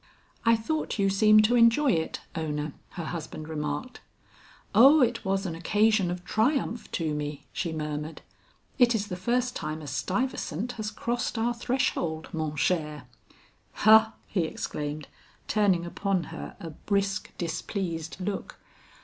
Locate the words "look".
18.19-18.57